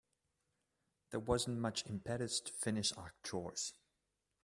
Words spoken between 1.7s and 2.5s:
impetus